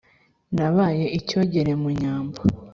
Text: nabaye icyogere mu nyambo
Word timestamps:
nabaye 0.55 1.05
icyogere 1.19 1.71
mu 1.81 1.89
nyambo 1.99 2.41